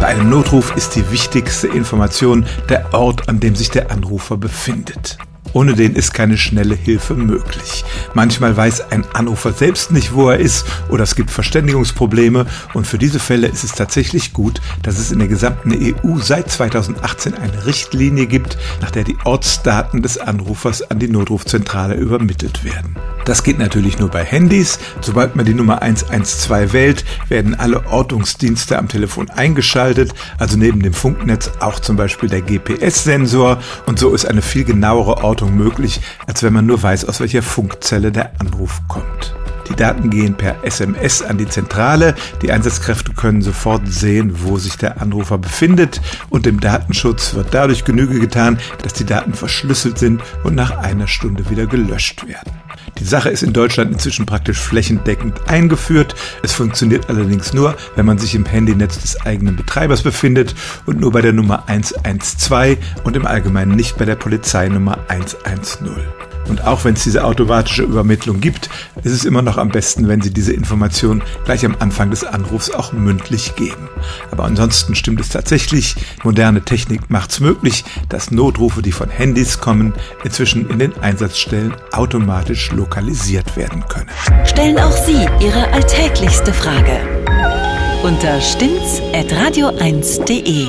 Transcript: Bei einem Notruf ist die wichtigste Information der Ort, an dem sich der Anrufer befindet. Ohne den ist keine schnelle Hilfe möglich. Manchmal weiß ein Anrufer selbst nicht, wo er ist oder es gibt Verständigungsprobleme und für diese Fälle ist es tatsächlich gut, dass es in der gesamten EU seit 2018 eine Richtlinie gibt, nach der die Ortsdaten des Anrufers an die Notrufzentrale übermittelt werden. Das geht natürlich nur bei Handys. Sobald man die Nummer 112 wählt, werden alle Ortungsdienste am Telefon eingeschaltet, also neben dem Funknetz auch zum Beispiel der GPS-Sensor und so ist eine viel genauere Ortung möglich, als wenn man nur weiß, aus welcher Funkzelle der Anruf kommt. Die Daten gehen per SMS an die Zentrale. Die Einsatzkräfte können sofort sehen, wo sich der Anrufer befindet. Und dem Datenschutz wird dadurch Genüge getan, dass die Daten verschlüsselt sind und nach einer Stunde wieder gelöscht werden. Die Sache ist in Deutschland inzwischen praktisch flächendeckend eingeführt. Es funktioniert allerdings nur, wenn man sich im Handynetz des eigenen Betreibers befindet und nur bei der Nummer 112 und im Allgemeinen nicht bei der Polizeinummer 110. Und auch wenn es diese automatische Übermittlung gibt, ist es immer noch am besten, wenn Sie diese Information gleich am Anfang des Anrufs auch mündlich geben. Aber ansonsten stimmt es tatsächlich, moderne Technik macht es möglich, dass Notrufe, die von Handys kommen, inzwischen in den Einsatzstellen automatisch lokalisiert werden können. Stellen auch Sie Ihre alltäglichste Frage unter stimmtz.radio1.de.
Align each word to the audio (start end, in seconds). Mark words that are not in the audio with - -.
Bei 0.00 0.06
einem 0.06 0.30
Notruf 0.30 0.76
ist 0.76 0.94
die 0.94 1.10
wichtigste 1.10 1.66
Information 1.66 2.46
der 2.68 2.94
Ort, 2.94 3.28
an 3.28 3.40
dem 3.40 3.56
sich 3.56 3.70
der 3.70 3.90
Anrufer 3.90 4.36
befindet. 4.36 5.18
Ohne 5.54 5.74
den 5.74 5.96
ist 5.96 6.14
keine 6.14 6.38
schnelle 6.38 6.76
Hilfe 6.76 7.14
möglich. 7.14 7.84
Manchmal 8.14 8.56
weiß 8.56 8.92
ein 8.92 9.04
Anrufer 9.12 9.52
selbst 9.52 9.90
nicht, 9.90 10.14
wo 10.14 10.30
er 10.30 10.38
ist 10.38 10.66
oder 10.88 11.02
es 11.02 11.16
gibt 11.16 11.32
Verständigungsprobleme 11.32 12.46
und 12.74 12.86
für 12.86 12.98
diese 12.98 13.18
Fälle 13.18 13.48
ist 13.48 13.64
es 13.64 13.72
tatsächlich 13.72 14.32
gut, 14.32 14.60
dass 14.84 14.98
es 14.98 15.10
in 15.10 15.18
der 15.18 15.28
gesamten 15.28 15.72
EU 15.72 16.18
seit 16.18 16.48
2018 16.48 17.34
eine 17.34 17.66
Richtlinie 17.66 18.26
gibt, 18.26 18.56
nach 18.80 18.92
der 18.92 19.02
die 19.02 19.16
Ortsdaten 19.24 20.02
des 20.02 20.18
Anrufers 20.18 20.88
an 20.90 21.00
die 21.00 21.08
Notrufzentrale 21.08 21.94
übermittelt 21.94 22.62
werden. 22.62 22.96
Das 23.28 23.42
geht 23.42 23.58
natürlich 23.58 23.98
nur 23.98 24.08
bei 24.08 24.24
Handys. 24.24 24.78
Sobald 25.02 25.36
man 25.36 25.44
die 25.44 25.52
Nummer 25.52 25.82
112 25.82 26.72
wählt, 26.72 27.04
werden 27.28 27.54
alle 27.54 27.86
Ortungsdienste 27.86 28.78
am 28.78 28.88
Telefon 28.88 29.28
eingeschaltet, 29.28 30.14
also 30.38 30.56
neben 30.56 30.80
dem 30.80 30.94
Funknetz 30.94 31.50
auch 31.60 31.78
zum 31.78 31.96
Beispiel 31.96 32.30
der 32.30 32.40
GPS-Sensor 32.40 33.58
und 33.84 33.98
so 33.98 34.14
ist 34.14 34.24
eine 34.24 34.40
viel 34.40 34.64
genauere 34.64 35.22
Ortung 35.22 35.54
möglich, 35.54 36.00
als 36.26 36.42
wenn 36.42 36.54
man 36.54 36.64
nur 36.64 36.82
weiß, 36.82 37.04
aus 37.04 37.20
welcher 37.20 37.42
Funkzelle 37.42 38.12
der 38.12 38.32
Anruf 38.40 38.80
kommt. 38.88 39.36
Die 39.68 39.76
Daten 39.76 40.08
gehen 40.08 40.34
per 40.34 40.64
SMS 40.64 41.20
an 41.20 41.36
die 41.36 41.46
Zentrale. 41.46 42.14
Die 42.40 42.50
Einsatzkräfte 42.50 43.12
können 43.12 43.42
sofort 43.42 43.82
sehen, 43.86 44.36
wo 44.38 44.56
sich 44.56 44.78
der 44.78 45.02
Anrufer 45.02 45.36
befindet. 45.36 46.00
Und 46.30 46.46
dem 46.46 46.60
Datenschutz 46.60 47.34
wird 47.34 47.48
dadurch 47.52 47.84
Genüge 47.84 48.18
getan, 48.20 48.58
dass 48.82 48.94
die 48.94 49.04
Daten 49.04 49.34
verschlüsselt 49.34 49.98
sind 49.98 50.22
und 50.44 50.54
nach 50.54 50.78
einer 50.78 51.06
Stunde 51.06 51.50
wieder 51.50 51.66
gelöscht 51.66 52.26
werden. 52.26 52.50
Die 53.00 53.04
Sache 53.04 53.30
ist 53.30 53.42
in 53.42 53.52
Deutschland 53.52 53.92
inzwischen 53.92 54.26
praktisch 54.26 54.58
flächendeckend 54.58 55.48
eingeführt. 55.48 56.14
Es 56.42 56.52
funktioniert 56.52 57.08
allerdings 57.08 57.52
nur, 57.52 57.76
wenn 57.96 58.06
man 58.06 58.18
sich 58.18 58.34
im 58.34 58.44
Handynetz 58.44 58.98
des 58.98 59.20
eigenen 59.20 59.56
Betreibers 59.56 60.02
befindet 60.02 60.54
und 60.86 61.00
nur 61.00 61.12
bei 61.12 61.20
der 61.20 61.32
Nummer 61.32 61.68
112 61.68 62.78
und 63.04 63.16
im 63.16 63.26
Allgemeinen 63.26 63.76
nicht 63.76 63.96
bei 63.98 64.04
der 64.04 64.16
Polizeinummer 64.16 64.98
110. 65.08 66.27
Und 66.48 66.64
auch 66.64 66.84
wenn 66.84 66.94
es 66.94 67.04
diese 67.04 67.24
automatische 67.24 67.82
Übermittlung 67.82 68.40
gibt, 68.40 68.70
ist 69.02 69.12
es 69.12 69.24
immer 69.24 69.42
noch 69.42 69.58
am 69.58 69.68
besten, 69.68 70.08
wenn 70.08 70.20
Sie 70.20 70.32
diese 70.32 70.52
Information 70.52 71.22
gleich 71.44 71.64
am 71.64 71.76
Anfang 71.78 72.10
des 72.10 72.24
Anrufs 72.24 72.70
auch 72.70 72.92
mündlich 72.92 73.54
geben. 73.56 73.88
Aber 74.30 74.44
ansonsten 74.44 74.94
stimmt 74.94 75.20
es 75.20 75.28
tatsächlich, 75.28 75.96
moderne 76.24 76.62
Technik 76.62 77.10
macht 77.10 77.30
es 77.30 77.40
möglich, 77.40 77.84
dass 78.08 78.30
Notrufe, 78.30 78.82
die 78.82 78.92
von 78.92 79.10
Handys 79.10 79.60
kommen, 79.60 79.92
inzwischen 80.24 80.68
in 80.70 80.78
den 80.78 80.96
Einsatzstellen 80.98 81.74
automatisch 81.92 82.72
lokalisiert 82.72 83.56
werden 83.56 83.84
können. 83.88 84.08
Stellen 84.44 84.78
auch 84.78 84.92
Sie 84.92 85.26
Ihre 85.40 85.72
alltäglichste 85.72 86.52
Frage 86.52 87.00
unter 88.02 88.40
stimmtz.radio1.de. 88.40 90.68